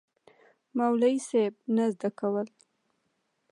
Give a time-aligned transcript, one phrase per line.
[0.77, 2.47] مولوي صېب نه زده کول